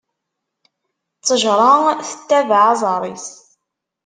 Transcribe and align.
Ttejṛa 1.17 1.73
tettabeɛ 2.09 2.61
aẓar-is. 2.71 3.27